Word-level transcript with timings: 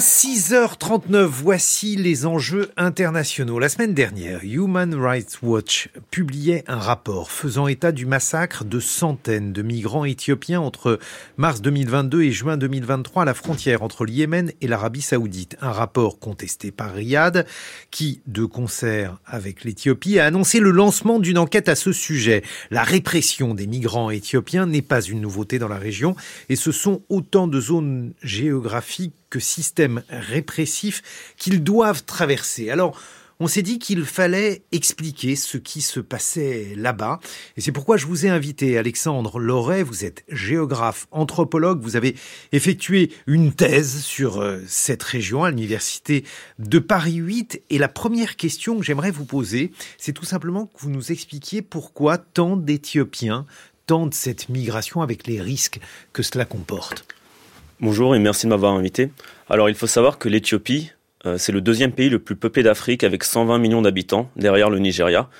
6h39, 0.00 1.26
voici 1.26 1.94
les 1.94 2.24
enjeux 2.24 2.70
internationaux. 2.78 3.58
La 3.58 3.68
semaine 3.68 3.92
dernière, 3.92 4.40
Human 4.42 4.94
Rights 4.94 5.40
Watch 5.42 5.90
publiait 6.10 6.64
un 6.68 6.78
rapport 6.78 7.30
faisant 7.30 7.68
état 7.68 7.92
du 7.92 8.06
massacre 8.06 8.64
de 8.64 8.80
centaines 8.80 9.52
de 9.52 9.60
migrants 9.60 10.06
éthiopiens 10.06 10.60
entre 10.62 10.98
mars 11.36 11.60
2022 11.60 12.22
et 12.22 12.32
juin 12.32 12.56
2023 12.56 13.24
à 13.24 13.26
la 13.26 13.34
frontière 13.34 13.82
entre 13.82 14.06
le 14.06 14.12
Yémen 14.12 14.52
et 14.62 14.68
l'Arabie 14.68 15.02
saoudite. 15.02 15.58
Un 15.60 15.72
rapport 15.72 16.18
contesté 16.18 16.70
par 16.70 16.94
Riyad 16.94 17.46
qui, 17.90 18.22
de 18.26 18.46
concert 18.46 19.18
avec 19.26 19.64
l'Éthiopie, 19.64 20.18
a 20.18 20.24
annoncé 20.24 20.60
le 20.60 20.70
lancement 20.70 21.18
d'une 21.18 21.38
enquête 21.38 21.68
à 21.68 21.74
ce 21.74 21.92
sujet. 21.92 22.42
La 22.70 22.84
répression 22.84 23.52
des 23.52 23.66
migrants 23.66 24.08
éthiopiens 24.08 24.64
n'est 24.64 24.80
pas 24.80 25.02
une 25.02 25.20
nouveauté 25.20 25.58
dans 25.58 25.68
la 25.68 25.78
région 25.78 26.16
et 26.48 26.56
ce 26.56 26.72
sont 26.72 27.02
autant 27.10 27.46
de 27.48 27.60
zones 27.60 28.14
géographiques 28.22 29.14
que 29.30 29.40
systèmes 29.40 30.02
répressifs 30.10 31.02
qu'ils 31.36 31.62
doivent 31.62 32.04
traverser. 32.04 32.70
Alors, 32.70 33.00
on 33.42 33.46
s'est 33.46 33.62
dit 33.62 33.78
qu'il 33.78 34.04
fallait 34.04 34.64
expliquer 34.70 35.34
ce 35.34 35.56
qui 35.56 35.80
se 35.80 35.98
passait 35.98 36.74
là-bas. 36.76 37.20
Et 37.56 37.62
c'est 37.62 37.72
pourquoi 37.72 37.96
je 37.96 38.04
vous 38.04 38.26
ai 38.26 38.28
invité, 38.28 38.76
Alexandre 38.76 39.38
Loret. 39.38 39.82
Vous 39.82 40.04
êtes 40.04 40.24
géographe, 40.28 41.06
anthropologue. 41.10 41.80
Vous 41.80 41.96
avez 41.96 42.16
effectué 42.52 43.10
une 43.26 43.54
thèse 43.54 44.02
sur 44.02 44.42
euh, 44.42 44.58
cette 44.66 45.02
région 45.02 45.42
à 45.42 45.50
l'université 45.50 46.24
de 46.58 46.78
Paris 46.78 47.14
8. 47.14 47.62
Et 47.70 47.78
la 47.78 47.88
première 47.88 48.36
question 48.36 48.76
que 48.76 48.84
j'aimerais 48.84 49.10
vous 49.10 49.24
poser, 49.24 49.72
c'est 49.96 50.12
tout 50.12 50.26
simplement 50.26 50.66
que 50.66 50.78
vous 50.80 50.90
nous 50.90 51.10
expliquiez 51.10 51.62
pourquoi 51.62 52.18
tant 52.18 52.58
d'Éthiopiens 52.58 53.46
tentent 53.86 54.14
cette 54.14 54.50
migration 54.50 55.00
avec 55.00 55.26
les 55.26 55.40
risques 55.40 55.80
que 56.12 56.22
cela 56.22 56.44
comporte. 56.44 57.06
Bonjour 57.82 58.14
et 58.14 58.18
merci 58.18 58.44
de 58.44 58.50
m'avoir 58.50 58.74
invité. 58.74 59.08
Alors 59.48 59.70
il 59.70 59.74
faut 59.74 59.86
savoir 59.86 60.18
que 60.18 60.28
l'Éthiopie, 60.28 60.92
euh, 61.24 61.38
c'est 61.38 61.50
le 61.50 61.62
deuxième 61.62 61.92
pays 61.92 62.10
le 62.10 62.18
plus 62.18 62.36
peuplé 62.36 62.62
d'Afrique 62.62 63.04
avec 63.04 63.24
120 63.24 63.56
millions 63.56 63.80
d'habitants 63.80 64.30
derrière 64.36 64.68
le 64.68 64.78
Nigeria. 64.78 65.30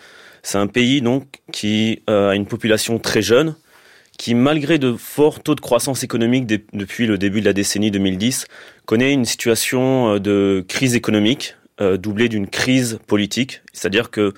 C'est 0.42 0.56
un 0.56 0.66
pays 0.66 1.02
donc 1.02 1.26
qui 1.52 2.00
euh, 2.08 2.30
a 2.30 2.34
une 2.34 2.46
population 2.46 2.98
très 2.98 3.20
jeune, 3.20 3.56
qui 4.16 4.34
malgré 4.34 4.78
de 4.78 4.94
forts 4.94 5.42
taux 5.42 5.54
de 5.54 5.60
croissance 5.60 6.02
économique 6.02 6.46
depuis 6.72 7.06
le 7.06 7.18
début 7.18 7.40
de 7.40 7.44
la 7.44 7.52
décennie 7.52 7.90
2010, 7.90 8.46
connaît 8.86 9.12
une 9.12 9.26
situation 9.26 10.14
euh, 10.14 10.18
de 10.18 10.64
crise 10.66 10.94
économique 10.94 11.56
doublée 11.98 12.28
d'une 12.28 12.46
crise 12.46 12.98
politique, 13.06 13.62
c'est-à-dire 13.72 14.10
que 14.10 14.34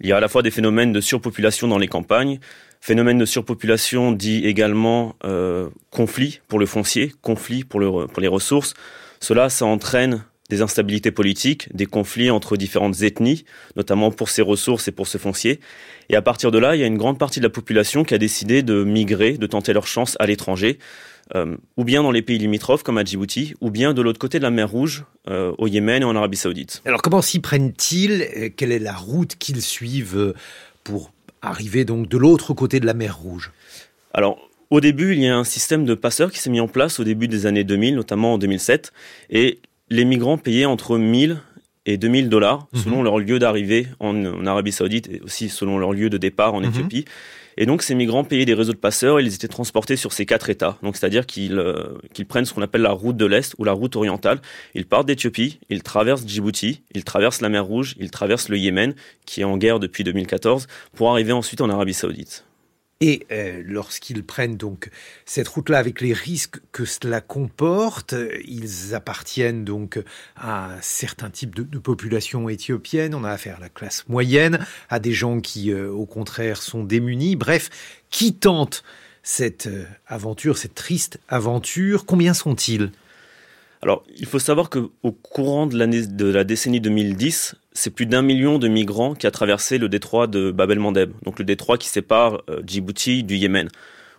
il 0.00 0.08
y 0.08 0.12
a 0.12 0.16
à 0.16 0.20
la 0.20 0.28
fois 0.28 0.42
des 0.42 0.50
phénomènes 0.50 0.92
de 0.92 1.00
surpopulation 1.02 1.68
dans 1.68 1.76
les 1.76 1.88
campagnes, 1.88 2.38
Phénomène 2.86 3.18
de 3.18 3.24
surpopulation 3.24 4.12
dit 4.12 4.46
également 4.46 5.16
euh, 5.24 5.70
conflit 5.90 6.38
pour 6.46 6.60
le 6.60 6.66
foncier, 6.66 7.12
conflit 7.20 7.64
pour, 7.64 7.80
le, 7.80 8.06
pour 8.06 8.20
les 8.20 8.28
ressources. 8.28 8.74
Cela, 9.18 9.48
ça 9.48 9.66
entraîne 9.66 10.22
des 10.50 10.62
instabilités 10.62 11.10
politiques, 11.10 11.68
des 11.74 11.86
conflits 11.86 12.30
entre 12.30 12.56
différentes 12.56 13.02
ethnies, 13.02 13.44
notamment 13.74 14.12
pour 14.12 14.28
ces 14.28 14.40
ressources 14.40 14.86
et 14.86 14.92
pour 14.92 15.08
ce 15.08 15.18
foncier. 15.18 15.58
Et 16.10 16.14
à 16.14 16.22
partir 16.22 16.52
de 16.52 16.58
là, 16.58 16.76
il 16.76 16.80
y 16.80 16.84
a 16.84 16.86
une 16.86 16.96
grande 16.96 17.18
partie 17.18 17.40
de 17.40 17.44
la 17.44 17.50
population 17.50 18.04
qui 18.04 18.14
a 18.14 18.18
décidé 18.18 18.62
de 18.62 18.84
migrer, 18.84 19.32
de 19.36 19.48
tenter 19.48 19.72
leur 19.72 19.88
chance 19.88 20.16
à 20.20 20.26
l'étranger, 20.26 20.78
euh, 21.34 21.56
ou 21.76 21.82
bien 21.82 22.04
dans 22.04 22.12
les 22.12 22.22
pays 22.22 22.38
limitrophes 22.38 22.84
comme 22.84 22.98
à 22.98 23.04
Djibouti, 23.04 23.54
ou 23.60 23.72
bien 23.72 23.94
de 23.94 24.00
l'autre 24.00 24.20
côté 24.20 24.38
de 24.38 24.44
la 24.44 24.52
mer 24.52 24.70
Rouge, 24.70 25.06
euh, 25.28 25.52
au 25.58 25.66
Yémen 25.66 26.02
et 26.02 26.04
en 26.04 26.14
Arabie 26.14 26.36
Saoudite. 26.36 26.82
Alors 26.84 27.02
comment 27.02 27.20
s'y 27.20 27.40
prennent-ils? 27.40 28.52
Quelle 28.56 28.70
est 28.70 28.78
la 28.78 28.94
route 28.94 29.34
qu'ils 29.34 29.60
suivent 29.60 30.34
pour 30.84 31.10
arriver 31.48 31.84
donc 31.84 32.08
de 32.08 32.18
l'autre 32.18 32.54
côté 32.54 32.80
de 32.80 32.86
la 32.86 32.94
mer 32.94 33.16
Rouge. 33.18 33.52
Alors, 34.12 34.38
au 34.70 34.80
début, 34.80 35.12
il 35.12 35.20
y 35.20 35.28
a 35.28 35.36
un 35.36 35.44
système 35.44 35.84
de 35.84 35.94
passeurs 35.94 36.32
qui 36.32 36.38
s'est 36.38 36.50
mis 36.50 36.60
en 36.60 36.68
place 36.68 36.98
au 36.98 37.04
début 37.04 37.28
des 37.28 37.46
années 37.46 37.64
2000, 37.64 37.94
notamment 37.94 38.34
en 38.34 38.38
2007, 38.38 38.92
et 39.30 39.60
les 39.90 40.04
migrants 40.04 40.38
payaient 40.38 40.64
entre 40.64 40.98
1000 40.98 41.38
et 41.86 41.96
2000 41.96 42.28
dollars 42.28 42.66
mhm. 42.72 42.80
selon 42.82 43.02
leur 43.02 43.18
lieu 43.18 43.38
d'arrivée 43.38 43.86
en, 44.00 44.44
Arabie 44.46 44.72
Saoudite 44.72 45.08
et 45.08 45.20
aussi 45.22 45.48
selon 45.48 45.78
leur 45.78 45.92
lieu 45.92 46.10
de 46.10 46.18
départ 46.18 46.54
en 46.54 46.60
mhm. 46.60 46.68
Éthiopie. 46.68 47.04
Et 47.58 47.64
donc 47.64 47.82
ces 47.82 47.94
migrants 47.94 48.24
payaient 48.24 48.44
des 48.44 48.52
réseaux 48.52 48.74
de 48.74 48.78
passeurs 48.78 49.18
et 49.18 49.22
ils 49.22 49.34
étaient 49.34 49.48
transportés 49.48 49.96
sur 49.96 50.12
ces 50.12 50.26
quatre 50.26 50.50
États. 50.50 50.76
Donc 50.82 50.96
c'est-à-dire 50.96 51.24
qu'ils 51.24 51.58
euh, 51.58 51.96
qu'ils 52.12 52.26
prennent 52.26 52.44
ce 52.44 52.52
qu'on 52.52 52.60
appelle 52.60 52.82
la 52.82 52.90
route 52.90 53.16
de 53.16 53.24
l'Est 53.24 53.54
ou 53.58 53.64
la 53.64 53.72
route 53.72 53.96
orientale. 53.96 54.40
Ils 54.74 54.84
partent 54.84 55.06
d'Éthiopie, 55.06 55.58
ils 55.70 55.82
traversent 55.82 56.26
Djibouti, 56.26 56.82
ils 56.94 57.04
traversent 57.04 57.40
la 57.40 57.48
mer 57.48 57.64
Rouge, 57.64 57.94
ils 57.98 58.10
traversent 58.10 58.50
le 58.50 58.58
Yémen, 58.58 58.94
qui 59.24 59.40
est 59.40 59.44
en 59.44 59.56
guerre 59.56 59.80
depuis 59.80 60.04
2014, 60.04 60.66
pour 60.94 61.10
arriver 61.10 61.32
ensuite 61.32 61.62
en 61.62 61.70
Arabie 61.70 61.94
Saoudite. 61.94 62.45
Et 63.02 63.26
euh, 63.30 63.62
lorsqu'ils 63.66 64.24
prennent 64.24 64.56
donc 64.56 64.90
cette 65.26 65.48
route-là 65.48 65.78
avec 65.78 66.00
les 66.00 66.14
risques 66.14 66.60
que 66.72 66.86
cela 66.86 67.20
comporte, 67.20 68.14
ils 68.46 68.94
appartiennent 68.94 69.64
donc 69.64 70.02
à 70.34 70.72
un 70.72 70.80
certain 70.80 71.28
type 71.28 71.54
de, 71.54 71.78
population 71.78 72.48
éthiopienne. 72.48 73.14
On 73.14 73.22
a 73.22 73.30
affaire 73.30 73.58
à 73.58 73.60
la 73.60 73.68
classe 73.68 74.08
moyenne, 74.08 74.64
à 74.88 74.98
des 74.98 75.12
gens 75.12 75.40
qui, 75.40 75.72
euh, 75.72 75.90
au 75.90 76.06
contraire, 76.06 76.62
sont 76.62 76.84
démunis. 76.84 77.36
Bref, 77.36 77.68
qui 78.08 78.34
tentent 78.34 78.82
cette 79.22 79.66
euh, 79.66 79.84
aventure, 80.06 80.56
cette 80.56 80.74
triste 80.74 81.20
aventure? 81.28 82.06
Combien 82.06 82.32
sont-ils? 82.32 82.92
Alors, 83.86 84.02
il 84.18 84.26
faut 84.26 84.40
savoir 84.40 84.68
qu'au 84.68 85.12
courant 85.12 85.68
de, 85.68 85.78
l'année, 85.78 86.08
de 86.08 86.26
la 86.26 86.42
décennie 86.42 86.80
2010, 86.80 87.54
c'est 87.72 87.90
plus 87.90 88.06
d'un 88.06 88.20
million 88.20 88.58
de 88.58 88.66
migrants 88.66 89.14
qui 89.14 89.28
a 89.28 89.30
traversé 89.30 89.78
le 89.78 89.88
détroit 89.88 90.26
de 90.26 90.50
Bab 90.50 90.72
el-Mandeb, 90.72 91.12
donc 91.24 91.38
le 91.38 91.44
détroit 91.44 91.78
qui 91.78 91.88
sépare 91.88 92.42
euh, 92.50 92.62
Djibouti 92.66 93.22
du 93.22 93.36
Yémen. 93.36 93.68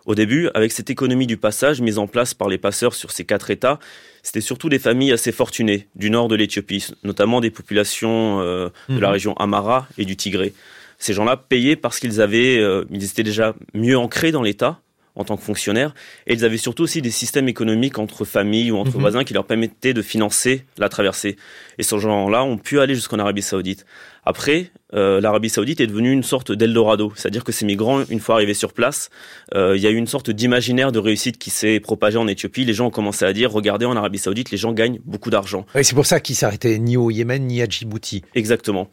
Au 0.06 0.14
début, 0.14 0.48
avec 0.54 0.72
cette 0.72 0.88
économie 0.88 1.26
du 1.26 1.36
passage 1.36 1.82
mise 1.82 1.98
en 1.98 2.06
place 2.06 2.32
par 2.32 2.48
les 2.48 2.56
passeurs 2.56 2.94
sur 2.94 3.10
ces 3.10 3.26
quatre 3.26 3.50
États, 3.50 3.78
c'était 4.22 4.40
surtout 4.40 4.70
des 4.70 4.78
familles 4.78 5.12
assez 5.12 5.32
fortunées 5.32 5.86
du 5.94 6.08
nord 6.08 6.28
de 6.28 6.34
l'Éthiopie, 6.34 6.86
notamment 7.04 7.42
des 7.42 7.50
populations 7.50 8.40
euh, 8.40 8.70
de 8.88 8.98
la 8.98 9.08
mhm. 9.08 9.12
région 9.12 9.34
Amara 9.34 9.86
et 9.98 10.06
du 10.06 10.16
Tigré. 10.16 10.54
Ces 10.96 11.12
gens-là 11.12 11.36
payaient 11.36 11.76
parce 11.76 12.00
qu'ils 12.00 12.22
avaient, 12.22 12.56
euh, 12.56 12.86
ils 12.90 13.04
étaient 13.04 13.22
déjà 13.22 13.54
mieux 13.74 13.98
ancrés 13.98 14.32
dans 14.32 14.42
l'État, 14.42 14.80
en 15.18 15.24
tant 15.24 15.36
que 15.36 15.42
fonctionnaires. 15.42 15.94
Et 16.26 16.32
ils 16.32 16.44
avaient 16.44 16.56
surtout 16.56 16.84
aussi 16.84 17.02
des 17.02 17.10
systèmes 17.10 17.48
économiques 17.48 17.98
entre 17.98 18.24
familles 18.24 18.70
ou 18.70 18.78
entre 18.78 18.94
mhm. 18.94 19.00
voisins 19.00 19.24
qui 19.24 19.34
leur 19.34 19.44
permettaient 19.44 19.92
de 19.92 20.02
financer 20.02 20.64
la 20.78 20.88
traversée. 20.88 21.36
Et 21.76 21.82
ces 21.82 21.98
gens-là 21.98 22.44
ont 22.44 22.56
pu 22.56 22.80
aller 22.80 22.94
jusqu'en 22.94 23.18
Arabie 23.18 23.42
Saoudite. 23.42 23.84
Après, 24.24 24.70
euh, 24.94 25.20
l'Arabie 25.20 25.48
Saoudite 25.48 25.80
est 25.80 25.86
devenue 25.86 26.12
une 26.12 26.22
sorte 26.22 26.52
d'Eldorado, 26.52 27.12
c'est-à-dire 27.16 27.44
que 27.44 27.52
ces 27.52 27.64
migrants, 27.64 28.02
une 28.10 28.20
fois 28.20 28.36
arrivés 28.36 28.54
sur 28.54 28.72
place, 28.72 29.10
euh, 29.54 29.76
il 29.76 29.82
y 29.82 29.86
a 29.86 29.90
eu 29.90 29.96
une 29.96 30.06
sorte 30.06 30.30
d'imaginaire 30.30 30.92
de 30.92 30.98
réussite 30.98 31.38
qui 31.38 31.50
s'est 31.50 31.80
propagé 31.80 32.18
en 32.18 32.28
Éthiopie. 32.28 32.64
Les 32.64 32.74
gens 32.74 32.86
ont 32.86 32.90
commencé 32.90 33.24
à 33.24 33.32
dire, 33.32 33.50
regardez, 33.50 33.86
en 33.86 33.96
Arabie 33.96 34.18
Saoudite, 34.18 34.50
les 34.50 34.58
gens 34.58 34.72
gagnent 34.72 35.00
beaucoup 35.04 35.30
d'argent. 35.30 35.64
Oui, 35.74 35.84
c'est 35.84 35.94
pour 35.94 36.06
ça 36.06 36.20
qu'ils 36.20 36.36
s'arrêtaient 36.36 36.78
ni 36.78 36.96
au 36.96 37.10
Yémen 37.10 37.46
ni 37.46 37.62
à 37.62 37.66
Djibouti. 37.66 38.22
Exactement. 38.34 38.90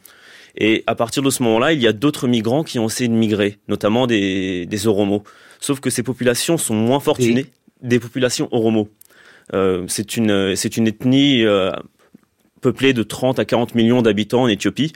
Et 0.56 0.84
à 0.86 0.94
partir 0.94 1.22
de 1.22 1.30
ce 1.30 1.42
moment-là, 1.42 1.72
il 1.72 1.82
y 1.82 1.86
a 1.86 1.92
d'autres 1.92 2.28
migrants 2.28 2.64
qui 2.64 2.78
ont 2.78 2.86
essayé 2.86 3.08
de 3.08 3.14
migrer, 3.14 3.58
notamment 3.68 4.06
des, 4.06 4.64
des 4.66 4.86
Oromos. 4.86 5.22
Sauf 5.60 5.80
que 5.80 5.90
ces 5.90 6.02
populations 6.02 6.58
sont 6.58 6.74
moins 6.74 7.00
fortunées 7.00 7.46
des 7.82 8.00
populations 8.00 8.48
Oromo. 8.52 8.88
Euh, 9.54 9.84
c'est 9.88 10.16
une, 10.16 10.56
c'est 10.56 10.76
une 10.76 10.88
ethnie 10.88 11.44
euh, 11.44 11.70
peuplée 12.60 12.92
de 12.92 13.02
30 13.02 13.38
à 13.38 13.44
40 13.44 13.74
millions 13.74 14.02
d'habitants 14.02 14.42
en 14.42 14.48
Éthiopie. 14.48 14.92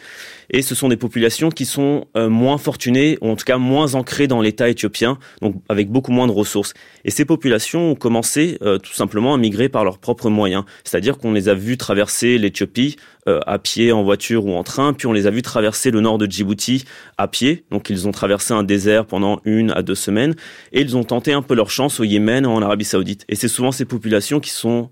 Et 0.50 0.62
ce 0.62 0.74
sont 0.74 0.88
des 0.88 0.96
populations 0.96 1.48
qui 1.50 1.64
sont 1.64 2.06
euh, 2.16 2.28
moins 2.28 2.58
fortunées, 2.58 3.16
ou 3.20 3.28
en 3.30 3.36
tout 3.36 3.44
cas 3.44 3.58
moins 3.58 3.94
ancrées 3.94 4.26
dans 4.26 4.42
l'État 4.42 4.68
éthiopien, 4.68 5.18
donc 5.40 5.54
avec 5.68 5.90
beaucoup 5.90 6.10
moins 6.10 6.26
de 6.26 6.32
ressources. 6.32 6.74
Et 7.04 7.10
ces 7.10 7.24
populations 7.24 7.92
ont 7.92 7.94
commencé 7.94 8.58
euh, 8.62 8.78
tout 8.78 8.92
simplement 8.92 9.32
à 9.32 9.38
migrer 9.38 9.68
par 9.68 9.84
leurs 9.84 9.98
propres 9.98 10.28
moyens. 10.28 10.64
C'est-à-dire 10.84 11.18
qu'on 11.18 11.32
les 11.32 11.48
a 11.48 11.54
vus 11.54 11.76
traverser 11.76 12.36
l'Éthiopie 12.36 12.96
euh, 13.28 13.38
à 13.46 13.58
pied, 13.58 13.92
en 13.92 14.02
voiture 14.02 14.44
ou 14.44 14.54
en 14.54 14.64
train, 14.64 14.92
puis 14.92 15.06
on 15.06 15.12
les 15.12 15.28
a 15.28 15.30
vus 15.30 15.42
traverser 15.42 15.92
le 15.92 16.00
nord 16.00 16.18
de 16.18 16.26
Djibouti 16.26 16.84
à 17.16 17.28
pied. 17.28 17.64
Donc 17.70 17.88
ils 17.88 18.08
ont 18.08 18.12
traversé 18.12 18.52
un 18.52 18.64
désert 18.64 19.06
pendant 19.06 19.40
une 19.44 19.70
à 19.70 19.82
deux 19.82 19.94
semaines, 19.94 20.34
et 20.72 20.80
ils 20.80 20.96
ont 20.96 21.04
tenté 21.04 21.32
un 21.32 21.42
peu 21.42 21.54
leur 21.54 21.70
chance 21.70 22.00
au 22.00 22.04
Yémen, 22.04 22.44
en 22.44 22.60
Arabie 22.60 22.84
Saoudite. 22.84 23.24
Et 23.28 23.36
c'est 23.36 23.48
souvent 23.48 23.70
ces 23.70 23.84
populations 23.84 24.40
qui 24.40 24.50
sont 24.50 24.90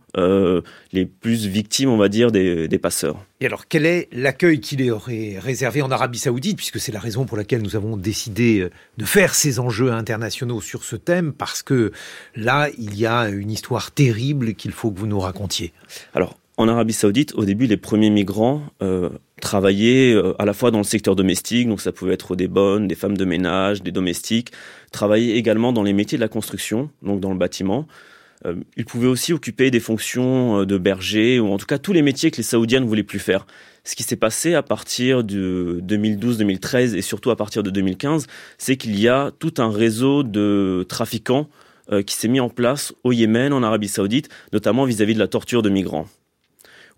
les 0.92 1.06
plus 1.06 1.46
victimes, 1.46 1.90
on 1.90 1.96
va 1.96 2.08
dire, 2.08 2.30
des, 2.30 2.68
des 2.68 2.78
passeurs. 2.78 3.27
Et 3.40 3.46
alors, 3.46 3.68
quel 3.68 3.86
est 3.86 4.08
l'accueil 4.10 4.58
qui 4.58 4.74
les 4.74 4.90
aurait 4.90 5.38
réservé 5.38 5.80
en 5.80 5.92
Arabie 5.92 6.18
Saoudite, 6.18 6.56
puisque 6.56 6.80
c'est 6.80 6.90
la 6.90 6.98
raison 6.98 7.24
pour 7.24 7.36
laquelle 7.36 7.62
nous 7.62 7.76
avons 7.76 7.96
décidé 7.96 8.58
euh, 8.58 8.70
de 8.96 9.04
faire 9.04 9.32
ces 9.32 9.60
enjeux 9.60 9.92
internationaux 9.92 10.60
sur 10.60 10.82
ce 10.82 10.96
thème, 10.96 11.32
parce 11.32 11.62
que 11.62 11.92
là, 12.34 12.68
il 12.78 12.98
y 12.98 13.06
a 13.06 13.28
une 13.28 13.52
histoire 13.52 13.92
terrible 13.92 14.54
qu'il 14.54 14.72
faut 14.72 14.90
que 14.90 14.98
vous 14.98 15.06
nous 15.06 15.20
racontiez. 15.20 15.72
Alors, 16.14 16.36
en 16.56 16.66
Arabie 16.66 16.92
Saoudite, 16.92 17.32
au 17.36 17.44
début, 17.44 17.66
les 17.66 17.76
premiers 17.76 18.10
migrants 18.10 18.64
euh, 18.82 19.10
travaillaient 19.40 20.12
euh, 20.12 20.34
à 20.40 20.44
la 20.44 20.52
fois 20.52 20.72
dans 20.72 20.78
le 20.78 20.84
secteur 20.84 21.14
domestique, 21.14 21.68
donc 21.68 21.80
ça 21.80 21.92
pouvait 21.92 22.14
être 22.14 22.34
des 22.34 22.48
bonnes, 22.48 22.88
des 22.88 22.96
femmes 22.96 23.16
de 23.16 23.24
ménage, 23.24 23.84
des 23.84 23.92
domestiques, 23.92 24.50
travaillaient 24.90 25.36
également 25.36 25.72
dans 25.72 25.84
les 25.84 25.92
métiers 25.92 26.18
de 26.18 26.22
la 26.22 26.28
construction, 26.28 26.90
donc 27.02 27.20
dans 27.20 27.30
le 27.30 27.38
bâtiment. 27.38 27.86
Euh, 28.44 28.54
il 28.76 28.84
pouvait 28.84 29.08
aussi 29.08 29.32
occuper 29.32 29.70
des 29.70 29.80
fonctions 29.80 30.60
euh, 30.60 30.66
de 30.66 30.78
berger, 30.78 31.40
ou 31.40 31.52
en 31.52 31.58
tout 31.58 31.66
cas 31.66 31.78
tous 31.78 31.92
les 31.92 32.02
métiers 32.02 32.30
que 32.30 32.36
les 32.36 32.42
Saoudiens 32.42 32.80
ne 32.80 32.86
voulaient 32.86 33.02
plus 33.02 33.18
faire. 33.18 33.46
Ce 33.84 33.96
qui 33.96 34.02
s'est 34.02 34.16
passé 34.16 34.54
à 34.54 34.62
partir 34.62 35.24
de 35.24 35.82
2012-2013 35.86 36.94
et 36.94 37.02
surtout 37.02 37.30
à 37.30 37.36
partir 37.36 37.62
de 37.62 37.70
2015, 37.70 38.26
c'est 38.58 38.76
qu'il 38.76 38.98
y 38.98 39.08
a 39.08 39.32
tout 39.38 39.54
un 39.58 39.70
réseau 39.70 40.22
de 40.22 40.84
trafiquants 40.88 41.48
euh, 41.90 42.02
qui 42.02 42.14
s'est 42.14 42.28
mis 42.28 42.38
en 42.38 42.50
place 42.50 42.92
au 43.02 43.12
Yémen, 43.12 43.50
en 43.54 43.62
Arabie 43.62 43.88
Saoudite, 43.88 44.28
notamment 44.52 44.84
vis-à-vis 44.84 45.14
de 45.14 45.18
la 45.18 45.26
torture 45.26 45.62
de 45.62 45.70
migrants. 45.70 46.06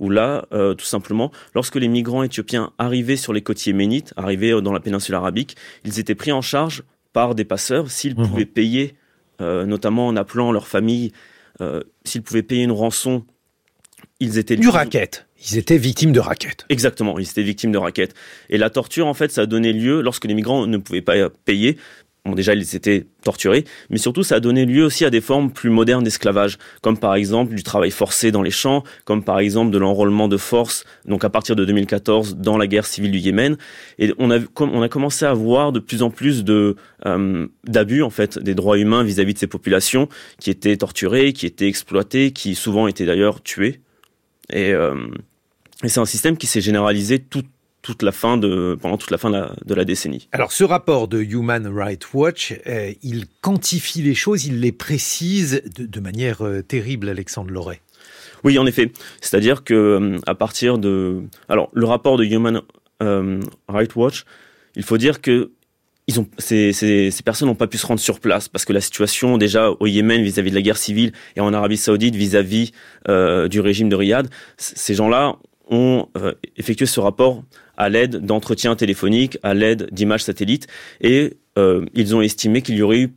où 0.01 0.11
là, 0.11 0.47
euh, 0.53 0.75
tout 0.75 0.85
simplement, 0.85 1.31
lorsque 1.55 1.77
les 1.77 1.87
migrants 1.87 2.25
éthiopiens 2.25 2.73
arrivaient 2.77 3.17
sur 3.17 3.33
les 3.33 3.43
côtes 3.43 3.65
yéménites, 3.65 4.13
arrivaient 4.17 4.61
dans 4.61 4.73
la 4.73 4.81
péninsule 4.81 5.15
arabique, 5.15 5.57
ils 5.85 6.01
étaient 6.01 6.17
pris 6.17 6.33
en 6.33 6.41
charge 6.41 6.83
par 7.13 7.37
des 7.37 7.45
passeurs 7.45 7.89
s'ils 7.89 8.19
mhm. 8.19 8.27
pouvaient 8.27 8.47
payer, 8.47 8.97
euh, 9.41 9.65
notamment 9.65 10.09
en 10.09 10.17
appelant 10.17 10.51
leur 10.51 10.67
famille, 10.67 11.13
s'ils 12.05 12.23
pouvaient 12.23 12.43
payer 12.43 12.65
une 12.65 12.73
rançon, 12.73 13.25
ils 14.19 14.39
étaient... 14.39 14.57
Du 14.57 14.69
racket 14.69 15.27
ils 15.41 15.57
étaient 15.57 15.79
victimes 15.79 16.13
de 16.13 16.21
raquettes. 16.21 16.67
Exactement, 16.69 17.19
ils 17.19 17.29
étaient 17.29 17.43
victimes 17.43 17.73
de 17.73 17.79
raquettes. 17.79 18.15
Et 18.51 18.59
la 18.59 18.71
torture, 18.71 19.07
en 19.07 19.15
fait, 19.15 19.33
ça 19.33 19.43
a 19.43 19.47
donné 19.47 19.73
lieu, 19.73 20.03
lorsque 20.03 20.27
les 20.27 20.35
migrants 20.35 20.67
ne 20.67 20.77
pouvaient 20.77 21.01
pas 21.01 21.31
payer, 21.31 21.79
Bon, 22.27 22.33
déjà, 22.33 22.55
ils 22.55 22.77
étaient 22.77 23.07
torturés, 23.23 23.65
mais 23.89 23.97
surtout, 23.97 24.23
ça 24.23 24.37
a 24.37 24.41
donné 24.41 24.67
lieu 24.67 24.85
aussi 24.85 25.07
à 25.07 25.11
des 25.11 25.23
formes 25.23 25.51
plus 25.51 25.71
modernes 25.71 26.05
d'esclavage, 26.05 26.59
comme 26.83 26.99
par 26.99 27.15
exemple 27.15 27.55
du 27.55 27.63
travail 27.63 27.91
forcé 27.91 28.31
dans 28.31 28.43
les 28.43 28.51
champs, 28.51 28.85
comme 29.07 29.25
par 29.25 29.39
exemple 29.39 29.71
de 29.71 29.79
l'enrôlement 29.79 30.29
de 30.29 30.37
force, 30.37 30.85
donc 31.07 31.25
à 31.25 31.31
partir 31.31 31.57
de 31.57 31.65
2014, 31.65 32.37
dans 32.37 32.59
la 32.59 32.67
guerre 32.67 32.85
civile 32.85 33.11
du 33.11 33.19
Yémen. 33.19 33.57
Et 33.99 34.13
on 34.19 34.31
a, 34.31 34.39
on 34.59 34.83
a 34.83 34.89
commencé 34.91 35.25
à 35.25 35.33
voir 35.33 35.73
de 35.73 35.81
plus 35.81 36.03
en 36.03 36.11
plus 36.11 36.45
de 36.45 36.77
euh, 37.07 37.47
d'abus, 37.65 38.03
en 38.03 38.11
fait, 38.11 38.39
des 38.39 38.55
droits 38.55 38.77
humains 38.77 39.03
vis-à-vis 39.03 39.33
de 39.33 39.39
ces 39.39 39.47
populations 39.47 40.07
qui 40.39 40.51
étaient 40.51 40.77
torturées, 40.77 41.33
qui 41.33 41.47
étaient 41.47 41.69
exploitées, 41.69 42.33
qui 42.33 42.55
souvent 42.55 42.87
étaient 42.87 43.07
d'ailleurs 43.07 43.43
tuées. 43.43 43.81
Et, 44.53 44.73
euh, 44.73 44.95
et 45.83 45.89
c'est 45.89 46.01
un 46.01 46.07
système 46.07 46.37
qui 46.37 46.47
s'est 46.47 46.61
généralisé 46.61 47.19
tout, 47.19 47.45
toute 47.83 48.03
la 48.03 48.13
fin 48.13 48.37
de, 48.37 48.77
pendant 48.81 48.99
toute 48.99 49.11
la 49.11 49.19
fin 49.19 49.31
de 49.31 49.75
la, 49.75 49.85
décennie. 49.85 50.29
Alors 50.33 50.53
ce 50.53 50.65
rapport 50.65 51.09
de 51.09 51.21
Human 51.21 51.67
Rights 51.67 52.13
Watch, 52.13 52.55
euh, 52.67 52.93
il 53.03 53.27
quantifie 53.41 54.03
les 54.03 54.15
choses, 54.15 54.47
il 54.47 54.61
les 54.61 54.73
précise 54.73 55.63
de, 55.77 56.01
manière 56.01 56.45
euh, 56.45 56.63
terrible, 56.63 57.09
Alexandre 57.09 57.51
Loret. 57.51 57.81
Oui, 58.45 58.59
en 58.59 58.67
effet. 58.67 58.93
C'est-à-dire 59.21 59.65
que 59.65 59.75
euh, 59.75 60.19
à 60.27 60.35
partir 60.35 60.79
de, 60.79 61.23
alors 61.49 61.71
le 61.73 61.87
rapport 61.87 62.17
de 62.17 62.25
Human 62.25 62.61
Rights 63.69 63.97
Watch, 63.97 64.25
il 64.77 64.83
faut 64.83 64.99
dire 64.99 65.23
que 65.23 65.51
ils 66.07 66.21
ont, 66.21 66.27
ces, 66.39 66.73
ces, 66.73 67.11
ces 67.11 67.23
personnes 67.23 67.49
n'ont 67.49 67.55
pas 67.55 67.69
pu 67.69 67.79
se 67.79 67.87
rendre 67.87 68.01
sur 68.01 68.21
place 68.21 68.49
parce 68.49 68.65
que 68.65 68.73
la 68.73 68.81
situation 68.81 69.39
déjà 69.39 69.71
au 69.71 69.87
Yémen 69.87 70.23
vis-à-vis 70.23 70.51
de 70.51 70.57
la 70.57 70.61
guerre 70.61 70.77
civile 70.77 71.13
et 71.37 71.41
en 71.41 71.55
Arabie 71.55 71.77
Saoudite 71.77 72.15
vis-à-vis 72.15 72.73
du 73.07 73.61
régime 73.61 73.89
de 73.89 73.97
Riyad, 73.97 74.29
ces 74.59 74.95
gens-là 74.95 75.37
ont 75.71 76.09
effectué 76.57 76.87
ce 76.87 77.01
rapport 77.01 77.43
à 77.81 77.89
l'aide 77.89 78.19
d'entretiens 78.19 78.77
téléphoniques, 78.77 79.39
à 79.43 79.55
l'aide 79.55 79.89
d'images 79.91 80.25
satellites, 80.25 80.67
et 81.01 81.39
euh, 81.57 81.87
ils 81.95 82.15
ont 82.15 82.21
estimé 82.21 82.61
qu'il 82.61 82.77
y 82.77 82.83
aurait 82.83 83.01
eu 83.01 83.13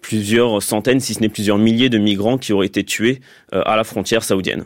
plusieurs 0.00 0.62
centaines, 0.62 1.00
si 1.00 1.12
ce 1.12 1.20
n'est 1.20 1.28
plusieurs 1.28 1.58
milliers 1.58 1.90
de 1.90 1.98
migrants 1.98 2.38
qui 2.38 2.54
auraient 2.54 2.66
été 2.66 2.82
tués 2.82 3.20
euh, 3.52 3.62
à 3.66 3.76
la 3.76 3.84
frontière 3.84 4.24
saoudienne. 4.24 4.64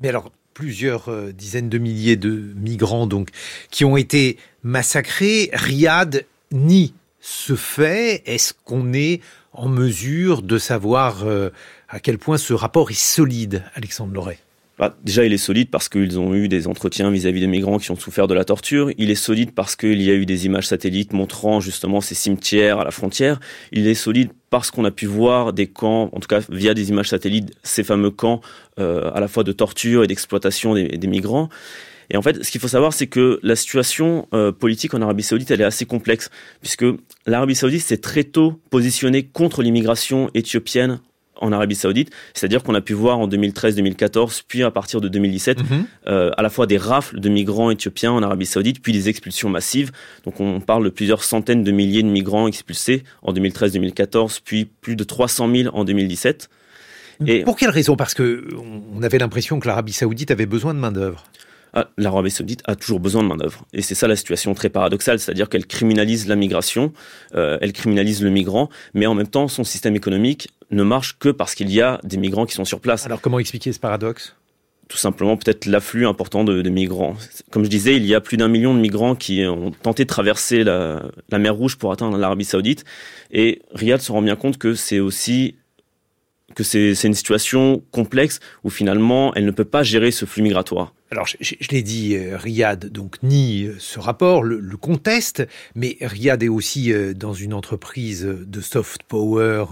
Mais 0.00 0.08
alors, 0.08 0.32
plusieurs 0.52 1.08
euh, 1.08 1.32
dizaines 1.32 1.68
de 1.68 1.78
milliers 1.78 2.16
de 2.16 2.30
migrants 2.56 3.06
donc 3.06 3.28
qui 3.70 3.84
ont 3.84 3.96
été 3.96 4.36
massacrés. 4.64 5.50
Riyad 5.52 6.26
nie 6.50 6.92
ce 7.20 7.54
fait. 7.54 8.22
Est-ce 8.26 8.52
qu'on 8.64 8.92
est 8.92 9.20
en 9.52 9.68
mesure 9.68 10.42
de 10.42 10.58
savoir 10.58 11.24
à 11.88 12.00
quel 12.00 12.18
point 12.18 12.38
ce 12.38 12.52
rapport 12.52 12.90
est 12.90 12.98
solide, 12.98 13.64
Alexandre 13.74 14.14
Loret? 14.14 14.38
Bah, 14.80 14.96
déjà, 15.04 15.26
il 15.26 15.32
est 15.34 15.36
solide 15.36 15.68
parce 15.68 15.90
qu'ils 15.90 16.18
ont 16.18 16.34
eu 16.34 16.48
des 16.48 16.66
entretiens 16.66 17.10
vis-à-vis 17.10 17.40
des 17.40 17.46
migrants 17.46 17.78
qui 17.78 17.90
ont 17.90 17.96
souffert 17.96 18.26
de 18.26 18.32
la 18.32 18.46
torture. 18.46 18.90
Il 18.96 19.10
est 19.10 19.14
solide 19.14 19.52
parce 19.52 19.76
qu'il 19.76 20.00
y 20.00 20.10
a 20.10 20.14
eu 20.14 20.24
des 20.24 20.46
images 20.46 20.68
satellites 20.68 21.12
montrant 21.12 21.60
justement 21.60 22.00
ces 22.00 22.14
cimetières 22.14 22.78
à 22.78 22.84
la 22.84 22.90
frontière. 22.90 23.40
Il 23.72 23.86
est 23.86 23.94
solide 23.94 24.30
parce 24.48 24.70
qu'on 24.70 24.86
a 24.86 24.90
pu 24.90 25.04
voir 25.04 25.52
des 25.52 25.66
camps, 25.66 26.08
en 26.14 26.18
tout 26.18 26.28
cas 26.28 26.40
via 26.48 26.72
des 26.72 26.88
images 26.88 27.10
satellites, 27.10 27.52
ces 27.62 27.84
fameux 27.84 28.10
camps 28.10 28.40
euh, 28.78 29.10
à 29.12 29.20
la 29.20 29.28
fois 29.28 29.44
de 29.44 29.52
torture 29.52 30.02
et 30.02 30.06
d'exploitation 30.06 30.72
des, 30.72 31.06
migrants. 31.06 31.50
Et 32.08 32.16
en 32.16 32.22
fait, 32.22 32.42
ce 32.42 32.50
qu'il 32.50 32.60
faut 32.62 32.66
savoir, 32.66 32.94
c'est 32.94 33.06
que 33.06 33.38
la 33.42 33.56
situation 33.56 34.28
euh, 34.32 34.50
politique 34.50 34.94
en 34.94 35.02
Arabie 35.02 35.22
Saoudite, 35.22 35.50
elle 35.50 35.60
est 35.60 35.64
assez 35.64 35.84
complexe, 35.84 36.30
puisque 36.62 36.86
l'Arabie 37.26 37.54
Saoudite 37.54 37.82
s'est 37.82 37.98
très 37.98 38.24
tôt 38.24 38.58
positionnée 38.70 39.24
contre 39.24 39.60
l'immigration 39.60 40.30
éthiopienne 40.32 41.00
en 41.40 41.52
Arabie 41.52 41.74
Saoudite. 41.74 42.10
C'est-à-dire 42.34 42.62
qu'on 42.62 42.74
a 42.74 42.80
pu 42.80 42.92
voir 42.92 43.18
en 43.18 43.28
2013-2014, 43.28 44.42
puis 44.46 44.62
à 44.62 44.70
partir 44.70 45.00
de 45.00 45.08
2017, 45.08 45.58
mhm. 45.58 45.84
euh, 46.06 46.30
à 46.36 46.42
la 46.42 46.50
fois 46.50 46.66
des 46.66 46.78
rafles 46.78 47.20
de 47.20 47.28
migrants 47.28 47.70
éthiopiens 47.70 48.12
en 48.12 48.22
Arabie 48.22 48.46
Saoudite, 48.46 48.82
puis 48.82 48.92
des 48.92 49.08
expulsions 49.08 49.48
massives. 49.48 49.90
Donc 50.24 50.40
on 50.40 50.60
parle 50.60 50.84
de 50.84 50.90
plusieurs 50.90 51.24
centaines 51.24 51.64
de 51.64 51.72
milliers 51.72 52.02
de 52.02 52.08
migrants 52.08 52.46
expulsés 52.46 53.04
en 53.22 53.32
2013-2014, 53.32 54.40
puis 54.44 54.66
plus 54.66 54.96
de 54.96 55.04
300 55.04 55.50
000 55.54 55.76
en 55.76 55.84
2017. 55.84 56.48
Et 57.26 57.42
pour 57.42 57.56
quelle 57.56 57.70
raison? 57.70 57.96
Parce 57.96 58.14
que 58.14 58.46
on 58.94 59.02
avait 59.02 59.18
l'impression 59.18 59.60
que 59.60 59.68
l'Arabie 59.68 59.92
Saoudite 59.92 60.30
avait 60.30 60.46
besoin 60.46 60.72
de 60.72 60.78
main 60.78 60.92
d'œuvre. 60.92 61.24
Ah, 61.72 61.88
L'Arabie 61.96 62.30
saoudite 62.30 62.62
a 62.66 62.74
toujours 62.74 63.00
besoin 63.00 63.22
de 63.22 63.28
main-d'œuvre. 63.28 63.64
Et 63.72 63.82
c'est 63.82 63.94
ça 63.94 64.08
la 64.08 64.16
situation 64.16 64.54
très 64.54 64.68
paradoxale, 64.68 65.18
c'est-à-dire 65.18 65.48
qu'elle 65.48 65.66
criminalise 65.66 66.26
la 66.26 66.36
migration, 66.36 66.92
euh, 67.34 67.58
elle 67.60 67.72
criminalise 67.72 68.22
le 68.22 68.30
migrant, 68.30 68.68
mais 68.94 69.06
en 69.06 69.14
même 69.14 69.28
temps, 69.28 69.48
son 69.48 69.64
système 69.64 69.96
économique 69.96 70.48
ne 70.70 70.82
marche 70.82 71.18
que 71.18 71.28
parce 71.28 71.54
qu'il 71.54 71.70
y 71.70 71.80
a 71.80 72.00
des 72.04 72.16
migrants 72.16 72.46
qui 72.46 72.54
sont 72.54 72.64
sur 72.64 72.80
place. 72.80 73.06
Alors 73.06 73.20
comment 73.20 73.38
expliquer 73.38 73.72
ce 73.72 73.80
paradoxe? 73.80 74.36
Tout 74.88 74.96
simplement 74.96 75.36
peut-être 75.36 75.66
l'afflux 75.66 76.04
important 76.04 76.42
de, 76.42 76.68
migrants. 76.68 77.16
Comme 77.52 77.62
je 77.64 77.70
disais, 77.70 77.96
il 77.96 78.04
y 78.04 78.14
a 78.14 78.20
plus 78.20 78.36
d'un 78.36 78.48
million 78.48 78.74
de 78.74 78.80
migrants 78.80 79.14
qui 79.14 79.44
ont 79.46 79.70
tenté 79.70 80.02
de 80.02 80.08
traverser 80.08 80.64
la, 80.64 81.04
la 81.30 81.38
mer 81.38 81.54
Rouge 81.54 81.76
pour 81.78 81.92
atteindre 81.92 82.16
l'Arabie 82.18 82.44
Saoudite. 82.44 82.84
Et 83.30 83.62
Riyad 83.72 84.00
se 84.00 84.10
rend 84.10 84.20
bien 84.20 84.34
compte 84.34 84.58
que 84.58 84.74
c'est 84.74 84.98
aussi 84.98 85.54
que 86.56 86.64
c'est 86.64 87.04
une 87.04 87.14
situation 87.14 87.84
complexe 87.92 88.40
où 88.64 88.70
finalement 88.70 89.32
elle 89.34 89.44
ne 89.44 89.52
peut 89.52 89.64
pas 89.64 89.84
gérer 89.84 90.10
ce 90.10 90.24
flux 90.24 90.42
migratoire. 90.42 90.92
Alors, 91.12 91.26
je, 91.26 91.56
l'ai 91.72 91.82
dit, 91.82 92.14
euh, 92.14 92.36
Riyad 92.36 92.86
donc 92.86 93.20
nie 93.24 93.64
euh, 93.64 93.74
ce 93.80 93.98
rapport, 93.98 94.44
le, 94.44 94.76
conteste, 94.76 95.44
mais 95.74 95.96
Riyad 96.00 96.40
est 96.40 96.48
aussi 96.48 96.92
euh, 96.92 97.14
dans 97.14 97.34
une 97.34 97.52
entreprise 97.52 98.24
de 98.24 98.60
soft 98.60 99.02
power 99.02 99.64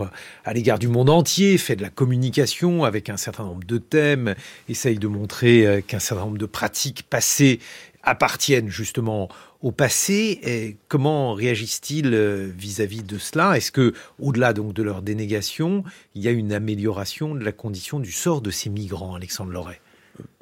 à 0.45 0.53
l'égard 0.53 0.81
du 0.81 0.89
monde 0.89 1.09
entier, 1.09 1.57
fait 1.57 1.77
de 1.77 1.83
la 1.83 1.91
communication 1.91 2.83
avec 2.83 3.09
un 3.09 3.17
certain 3.17 3.45
nombre 3.45 3.63
de 3.65 3.79
thèmes, 3.79 4.35
essaye 4.69 4.99
de 4.99 5.07
montrer 5.07 5.85
qu'un 5.87 6.01
certain 6.01 6.25
nombre 6.25 6.39
de 6.39 6.47
pratiques 6.47 7.05
passées 7.05 7.61
appartiennent 8.03 8.69
justement 8.69 9.29
au 9.63 9.71
passé. 9.71 10.41
Et 10.43 10.77
comment 10.89 11.35
réagissent-ils 11.35 12.17
vis-à-vis 12.57 13.05
de 13.05 13.17
cela? 13.19 13.57
Est-ce 13.57 13.71
que, 13.71 13.95
au-delà 14.19 14.53
donc 14.53 14.73
de 14.73 14.83
leur 14.83 15.03
dénégation, 15.03 15.85
il 16.17 16.23
y 16.23 16.29
a 16.29 16.33
une 16.33 16.53
amélioration 16.53 17.37
de 17.37 17.45
la 17.45 17.53
condition 17.53 18.01
du 18.01 18.11
sort 18.11 18.41
de 18.41 18.51
ces 18.51 18.71
migrants, 18.71 19.15
Alexandre 19.15 19.53
Loret? 19.53 19.81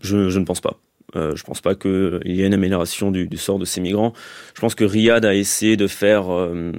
Je 0.00 0.38
ne 0.38 0.44
pense 0.44 0.62
pas. 0.62 0.78
Euh, 1.14 1.36
je 1.36 1.42
ne 1.42 1.46
pense 1.46 1.60
pas 1.60 1.74
qu'il 1.74 2.20
y 2.25 2.42
ait 2.42 2.46
une 2.46 2.54
amélioration 2.54 3.10
du, 3.10 3.28
sort 3.36 3.58
de 3.58 3.64
ces 3.64 3.80
migrants. 3.80 4.12
Je 4.54 4.60
pense 4.60 4.75
que 4.75 4.84
Riyad 4.84 5.25
a 5.25 5.34
essayé 5.34 5.76
de 5.76 5.86
faire, 5.86 6.32
euh, 6.32 6.72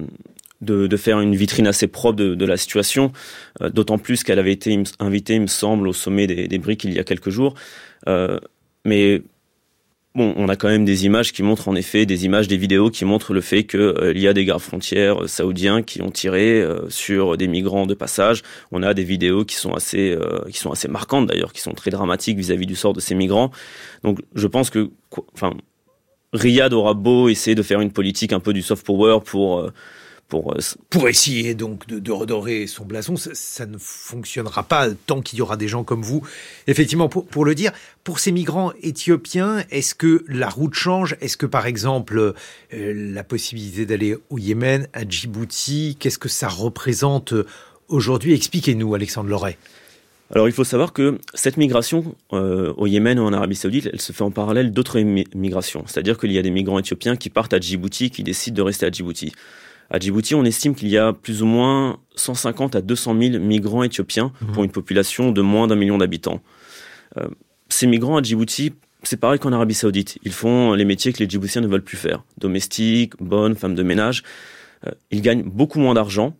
de, 0.61 0.97
faire 0.97 1.21
une 1.21 1.35
vitrine 1.35 1.67
assez 1.67 1.87
propre 1.87 2.17
de, 2.17 2.45
la 2.45 2.57
situation, 2.57 3.11
euh, 3.61 3.69
d'autant 3.69 3.97
plus 3.97 4.23
qu'elle 4.23 4.39
avait 4.39 4.51
été 4.51 4.81
invitée, 4.99 5.35
il 5.35 5.41
me 5.41 5.47
semble, 5.47 5.87
au 5.87 5.93
sommet 5.93 6.27
des, 6.27 6.47
des 6.47 6.61
il 6.83 6.93
y 6.93 6.99
a 6.99 7.03
quelques 7.03 7.29
jours. 7.29 7.55
mais 8.85 9.21
Bon, 10.17 10.33
on 10.35 10.49
a 10.49 10.55
quand 10.55 10.67
même 10.67 10.83
des 10.83 11.05
images 11.05 11.31
qui 11.31 11.43
montrent 11.43 11.67
en 11.67 11.75
effet 11.75 12.07
des 12.07 12.25
images, 12.25 12.47
des 12.47 12.57
vidéos 12.57 12.89
qui 12.89 13.05
montrent 13.05 13.35
le 13.35 13.41
fait 13.41 13.65
qu'il 13.65 13.79
euh, 13.79 14.13
y 14.15 14.27
a 14.27 14.33
des 14.33 14.45
gardes 14.45 14.63
frontières 14.63 15.21
euh, 15.21 15.27
saoudiens 15.27 15.83
qui 15.83 16.01
ont 16.01 16.09
tiré 16.09 16.59
euh, 16.59 16.89
sur 16.89 17.37
des 17.37 17.47
migrants 17.47 17.85
de 17.85 17.93
passage. 17.93 18.41
On 18.71 18.81
a 18.81 18.95
des 18.95 19.03
vidéos 19.03 19.45
qui 19.45 19.53
sont 19.53 19.75
assez, 19.75 20.17
qui 20.49 20.57
sont 20.57 20.71
assez 20.71 20.87
marquantes 20.87 21.27
d'ailleurs, 21.27 21.53
qui 21.53 21.61
sont 21.61 21.73
très 21.73 21.91
dramatiques 21.91 22.35
vis-à-vis 22.35 22.65
du 22.65 22.75
sort 22.75 22.93
de 22.93 22.99
ces 22.99 23.13
migrants. 23.13 23.51
Donc, 24.03 24.17
je 24.33 24.47
pense 24.47 24.71
que, 24.71 24.89
enfin, 25.35 25.53
Riyad 26.33 26.73
aura 26.73 26.95
beau 26.95 27.29
essayer 27.29 27.53
de 27.53 27.61
faire 27.61 27.79
une 27.79 27.91
politique 27.91 28.33
un 28.33 28.39
peu 28.39 28.53
du 28.53 28.63
soft 28.63 28.83
power 28.87 29.19
pour 29.23 29.69
pour, 30.27 30.53
euh, 30.53 30.59
pour 30.89 31.07
essayer 31.07 31.53
donc 31.53 31.87
de, 31.87 32.11
redorer 32.11 32.67
son 32.67 32.85
blason. 32.85 33.15
Ça, 33.15 33.65
ne 33.65 33.77
fonctionnera 33.77 34.63
pas 34.63 34.89
tant 35.05 35.21
qu'il 35.21 35.39
y 35.39 35.41
aura 35.41 35.57
des 35.57 35.67
gens 35.67 35.83
comme 35.83 36.01
vous. 36.01 36.21
Effectivement, 36.67 37.09
pour, 37.09 37.25
pour 37.25 37.45
le 37.45 37.55
dire, 37.55 37.71
pour 38.03 38.19
ces 38.19 38.31
migrants 38.31 38.71
éthiopiens, 38.81 39.63
est-ce 39.71 39.95
que 39.95 40.25
la 40.27 40.49
route 40.49 40.73
change? 40.73 41.15
Est-ce 41.21 41.37
que 41.37 41.45
par 41.45 41.65
exemple 41.65 42.17
euh, 42.17 42.33
la 43.13 43.23
possibilité 43.23 43.85
d'aller 43.85 44.17
au 44.29 44.37
Yémen, 44.37 44.87
à 44.93 45.07
Djibouti, 45.07 45.97
qu'est-ce 45.99 46.19
que 46.19 46.29
ça 46.29 46.47
représente 46.47 47.33
aujourd'hui? 47.87 48.33
Expliquez-nous, 48.33 48.93
Alexandre 48.95 49.29
Loret. 49.29 49.57
Alors 50.33 50.49
il 50.49 50.51
faut 50.51 50.65
savoir 50.65 50.91
que 50.91 51.19
cette 51.33 51.55
migration 51.55 52.15
euh, 52.33 52.73
au 52.75 52.85
Yémen 52.85 53.17
ou 53.17 53.23
en 53.23 53.31
Arabie 53.31 53.55
Saoudite, 53.55 53.89
elle 53.91 54.01
se 54.01 54.11
fait 54.11 54.23
en 54.23 54.31
parallèle 54.31 54.71
d'autres 54.73 54.99
migrations. 54.99 55.85
C'est-à-dire 55.87 56.17
qu'il 56.17 56.33
y 56.33 56.37
a 56.37 56.41
des 56.41 56.51
migrants 56.51 56.79
éthiopiens 56.79 57.15
qui 57.15 57.29
partent 57.29 57.53
à 57.53 57.59
Djibouti, 57.59 58.09
qui 58.09 58.23
décident 58.23 58.57
de 58.57 58.61
rester 58.61 58.85
à 58.85 58.91
Djibouti. 58.91 59.31
À 59.89 59.99
Djibouti, 59.99 60.35
on 60.35 60.43
estime 60.43 60.75
qu'il 60.75 60.89
y 60.89 60.97
a 60.97 61.13
plus 61.13 61.41
ou 61.41 61.45
moins 61.45 61.99
150 62.15 62.75
à 62.75 62.81
200 62.81 63.15
000 63.19 63.43
migrants 63.43 63.83
éthiopiens 63.83 64.31
mhm. 64.41 64.51
pour 64.51 64.63
une 64.63 64.71
population 64.71 65.31
de 65.31 65.41
moins 65.41 65.67
d'un 65.67 65.75
million 65.75 65.97
d'habitants. 65.97 66.41
Euh, 67.17 67.27
ces 67.69 67.87
migrants 67.87 68.17
à 68.17 68.21
Djibouti, 68.21 68.73
c'est 69.03 69.17
pareil 69.17 69.39
qu'en 69.39 69.53
Arabie 69.53 69.73
Saoudite. 69.73 70.17
Ils 70.23 70.33
font 70.33 70.73
les 70.73 70.85
métiers 70.85 71.13
que 71.13 71.19
les 71.19 71.29
Djiboutiens 71.29 71.61
ne 71.61 71.67
veulent 71.67 71.83
plus 71.83 71.97
faire. 71.97 72.23
Domestiques, 72.37 73.13
bonnes, 73.21 73.55
femmes 73.55 73.75
de 73.75 73.83
ménage. 73.83 74.23
Euh, 74.85 74.91
ils 75.11 75.21
gagnent 75.21 75.43
beaucoup 75.43 75.79
moins 75.79 75.93
d'argent 75.93 76.35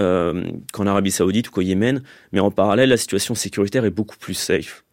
euh, 0.00 0.44
qu'en 0.72 0.86
Arabie 0.86 1.10
Saoudite 1.10 1.48
ou 1.48 1.50
qu'au 1.50 1.62
Yémen, 1.62 2.02
mais 2.32 2.40
en 2.40 2.50
parallèle, 2.50 2.88
la 2.88 2.96
situation 2.96 3.34
sécuritaire 3.34 3.84
est 3.84 3.90
beaucoup 3.90 4.16
plus 4.16 4.34
safe. 4.34 4.84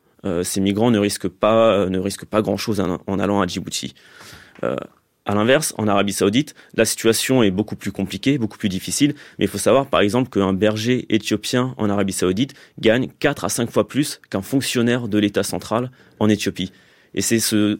ces 0.43 0.61
migrants 0.61 0.91
ne 0.91 0.99
risquent 0.99 1.29
pas, 1.29 1.89
ne 1.89 1.99
risquent 1.99 2.25
pas 2.25 2.41
grand-chose 2.41 2.81
en, 2.81 3.19
allant 3.19 3.41
à 3.41 3.47
Djibouti. 3.47 3.93
À 5.25 5.35
l'inverse, 5.35 5.73
en 5.77 5.87
Arabie 5.87 6.11
Saoudite, 6.11 6.53
la 6.75 6.83
situation 6.83 7.43
est 7.43 7.51
beaucoup 7.51 7.77
plus 7.77 7.93
compliquée, 7.93 8.37
beaucoup 8.37 8.57
plus 8.57 8.67
difficile. 8.67 9.15
Mais 9.39 9.45
il 9.45 9.47
faut 9.47 9.57
savoir, 9.57 9.87
par 9.87 10.01
exemple, 10.01 10.29
qu'un 10.29 10.51
berger 10.51 11.05
éthiopien 11.09 11.73
en 11.77 11.89
Arabie 11.89 12.11
Saoudite 12.11 12.53
gagne 12.79 13.07
4 13.19 13.45
à 13.45 13.49
5 13.49 13.71
fois 13.71 13.87
plus 13.87 14.19
qu'un 14.29 14.41
fonctionnaire 14.41 15.07
de 15.07 15.17
l'État 15.17 15.43
central 15.43 15.91
en 16.19 16.27
Éthiopie. 16.27 16.73
Et 17.15 17.21
c'est 17.21 17.39
ce, 17.39 17.79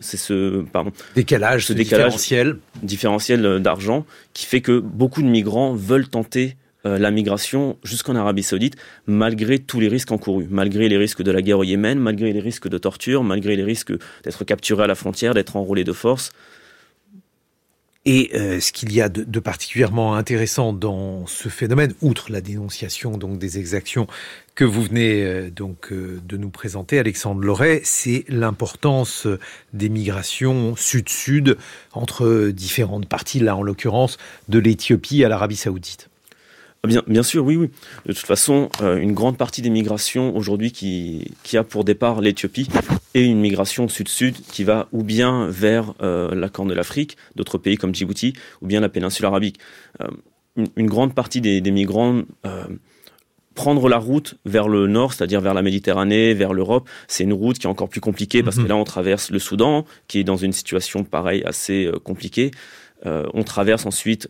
c'est 0.00 0.16
ce, 0.16 0.62
pardon, 0.62 0.92
décalage, 1.16 1.66
ce, 1.66 1.72
décalage 1.72 2.12
différentiel, 2.12 2.56
différentiel 2.82 3.60
d'argent 3.60 4.04
qui 4.34 4.44
fait 4.44 4.60
que 4.60 4.78
beaucoup 4.78 5.22
de 5.22 5.28
migrants 5.28 5.74
veulent 5.74 6.08
tenter 6.08 6.56
euh, 6.86 6.98
la 6.98 7.10
migration 7.10 7.78
jusqu'en 7.84 8.16
Arabie 8.16 8.42
Saoudite, 8.42 8.76
malgré 9.06 9.58
tous 9.58 9.80
les 9.80 9.88
risques 9.88 10.12
encourus, 10.12 10.46
malgré 10.50 10.88
les 10.88 10.98
risques 10.98 11.22
de 11.22 11.30
la 11.30 11.42
guerre 11.42 11.58
au 11.58 11.64
Yémen, 11.64 11.98
malgré 11.98 12.32
les 12.32 12.40
risques 12.40 12.68
de 12.68 12.78
torture, 12.78 13.24
malgré 13.24 13.56
les 13.56 13.64
risques 13.64 13.92
d'être 14.24 14.44
capturé 14.44 14.84
à 14.84 14.86
la 14.86 14.94
frontière, 14.94 15.34
d'être 15.34 15.56
enrôlé 15.56 15.82
de 15.82 15.92
force. 15.92 16.30
Et 18.06 18.30
euh, 18.34 18.60
ce 18.60 18.72
qu'il 18.72 18.94
y 18.94 19.02
a 19.02 19.10
de, 19.10 19.40
particulièrement 19.40 20.14
intéressant 20.14 20.72
dans 20.72 21.26
ce 21.26 21.50
phénomène, 21.50 21.92
outre 22.00 22.32
la 22.32 22.40
dénonciation 22.40 23.18
donc 23.18 23.38
des 23.38 23.58
exactions 23.58 24.06
que 24.54 24.64
vous 24.64 24.82
venez 24.82 25.22
euh, 25.22 25.50
donc 25.50 25.92
euh, 25.92 26.18
de 26.24 26.38
nous 26.38 26.48
présenter, 26.48 26.98
Alexandre 26.98 27.42
Loret, 27.42 27.82
c'est 27.84 28.24
l'importance 28.28 29.26
des 29.74 29.90
migrations 29.90 30.76
sud-sud 30.76 31.58
entre 31.92 32.48
différentes 32.48 33.06
parties, 33.06 33.40
là 33.40 33.54
en 33.54 33.62
l'occurrence 33.62 34.16
de 34.48 34.58
l'Éthiopie 34.58 35.22
à 35.22 35.28
l'Arabie 35.28 35.56
Saoudite. 35.56 36.09
Ah, 36.82 36.88
bien, 36.88 37.02
bien 37.06 37.22
sûr, 37.22 37.44
oui, 37.44 37.56
oui. 37.56 37.70
De 38.06 38.12
toute 38.12 38.26
façon, 38.26 38.70
une 38.80 39.12
grande 39.12 39.36
partie 39.36 39.60
des 39.60 39.70
migrations 39.70 40.34
aujourd'hui 40.34 40.72
qui, 40.72 41.32
qui 41.42 41.58
a 41.58 41.64
pour 41.64 41.84
départ 41.84 42.20
l'Éthiopie 42.22 42.68
et 43.14 43.24
une 43.24 43.40
migration 43.40 43.88
sud-sud 43.88 44.36
qui 44.52 44.64
va 44.64 44.88
ou 44.92 45.02
bien 45.02 45.46
vers 45.48 45.94
euh, 46.02 46.34
la 46.34 46.48
Corne 46.48 46.68
de 46.68 46.74
l'Afrique, 46.74 47.16
d'autres 47.34 47.58
pays 47.58 47.76
comme 47.76 47.94
Djibouti, 47.94 48.34
ou 48.62 48.66
bien 48.66 48.80
la 48.80 48.88
péninsule 48.88 49.26
arabique. 49.26 49.58
Euh, 50.00 50.08
une, 50.76 50.86
grande 50.86 51.14
partie 51.14 51.40
des, 51.40 51.60
migrants 51.70 52.22
euh, 52.46 52.64
prendre 53.54 53.88
la 53.88 53.98
route 53.98 54.34
vers 54.44 54.68
le 54.68 54.86
nord, 54.86 55.12
c'est-à-dire 55.12 55.40
vers 55.40 55.54
la 55.54 55.62
Méditerranée, 55.62 56.34
vers 56.34 56.52
l'Europe, 56.52 56.88
c'est 57.08 57.24
une 57.24 57.32
route 57.32 57.58
qui 57.58 57.66
est 57.66 57.70
encore 57.70 57.88
plus 57.88 58.00
compliquée 58.00 58.42
parce 58.42 58.56
que 58.56 58.62
mhm. 58.62 58.68
là 58.68 58.76
on 58.76 58.84
traverse 58.84 59.30
le 59.30 59.38
Soudan, 59.38 59.84
qui 60.08 60.18
est 60.18 60.24
dans 60.24 60.36
une 60.36 60.52
situation 60.52 61.04
pareille 61.04 61.42
assez 61.44 61.90
compliquée. 62.04 62.50
On 63.04 63.42
traverse 63.42 63.86
ensuite 63.86 64.28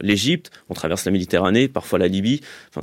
l'Égypte, 0.00 0.50
on 0.68 0.74
traverse 0.74 1.04
la 1.04 1.12
Méditerranée, 1.12 1.68
parfois 1.68 1.98
la 1.98 2.08
Libye. 2.08 2.40
Enfin, 2.68 2.82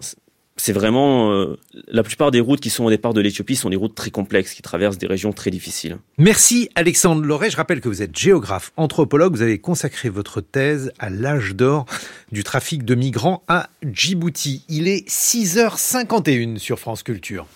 c'est 0.57 0.73
vraiment 0.73 1.31
euh, 1.31 1.57
la 1.87 2.03
plupart 2.03 2.31
des 2.31 2.39
routes 2.39 2.59
qui 2.59 2.69
sont 2.69 2.83
au 2.83 2.89
départ 2.89 3.13
de 3.13 3.21
l'Éthiopie 3.21 3.55
sont 3.55 3.69
des 3.69 3.75
routes 3.75 3.95
très 3.95 4.09
complexes 4.09 4.53
qui 4.53 4.61
traversent 4.61 4.97
des 4.97 5.07
régions 5.07 5.31
très 5.31 5.51
difficiles. 5.51 5.97
Merci 6.17 6.69
Alexandre 6.75 7.23
Loret. 7.23 7.51
Je 7.51 7.57
rappelle 7.57 7.79
que 7.79 7.87
vous 7.87 8.01
êtes 8.01 8.17
géographe, 8.17 8.73
anthropologue. 8.75 9.35
Vous 9.35 9.43
avez 9.43 9.59
consacré 9.59 10.09
votre 10.09 10.41
thèse 10.41 10.91
à 10.99 11.09
l'âge 11.09 11.55
d'or 11.55 11.85
du 12.31 12.43
trafic 12.43 12.83
de 12.83 12.95
migrants 12.95 13.43
à 13.47 13.69
Djibouti. 13.83 14.65
Il 14.67 14.87
est 14.87 15.07
6h51 15.07 16.57
sur 16.57 16.79
France 16.79 17.03
Culture. 17.03 17.45